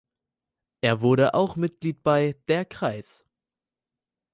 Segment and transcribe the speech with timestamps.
[0.83, 3.23] Er wurde auch Mitglied bei „Der Kreis“.